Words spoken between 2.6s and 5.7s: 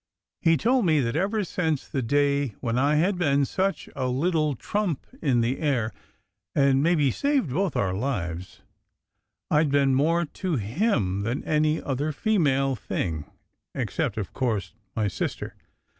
I had been" such a little trump in the